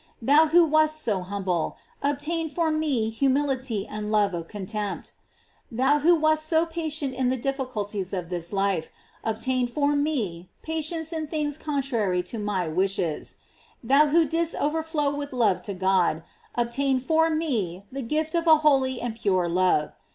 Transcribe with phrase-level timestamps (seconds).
[0.19, 5.13] Thou who wast so humble, obtain for me humility and love of contempt.
[5.71, 8.89] Thou who wast so patient in the difficulties of this life,
[9.23, 13.35] ob tain for me patience in things contrary to my wish es.
[13.83, 16.23] Thou who didst overflow with love to God,
[16.55, 17.37] obtain forme
[17.91, 19.91] the gift of a holy and pure love.